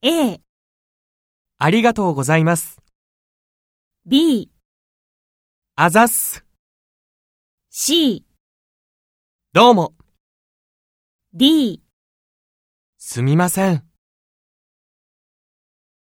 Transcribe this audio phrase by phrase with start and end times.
[0.00, 0.40] A、
[1.58, 2.80] ありがとうございます。
[4.06, 4.48] B、
[5.74, 6.44] あざす。
[7.70, 8.24] C、
[9.52, 9.96] どうも。
[11.34, 11.82] D。
[12.96, 13.87] すみません。